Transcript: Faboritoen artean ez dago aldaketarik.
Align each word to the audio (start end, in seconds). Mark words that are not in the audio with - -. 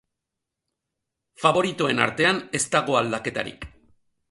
Faboritoen 1.43 2.03
artean 2.07 2.41
ez 2.61 2.65
dago 2.77 2.99
aldaketarik. 3.03 3.71